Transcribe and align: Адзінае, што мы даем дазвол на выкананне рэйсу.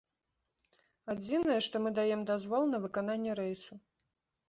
Адзінае, 1.15 1.59
што 1.67 1.75
мы 1.85 1.89
даем 2.01 2.27
дазвол 2.33 2.63
на 2.73 2.83
выкананне 2.89 3.41
рэйсу. 3.45 3.73